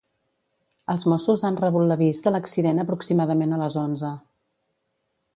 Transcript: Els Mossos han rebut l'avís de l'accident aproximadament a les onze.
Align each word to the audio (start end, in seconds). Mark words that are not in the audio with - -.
Els 0.93 1.03
Mossos 1.11 1.43
han 1.49 1.59
rebut 1.59 1.85
l'avís 1.91 2.21
de 2.27 2.33
l'accident 2.35 2.83
aproximadament 2.85 3.53
a 3.57 3.61
les 3.65 3.77
onze. 3.83 4.09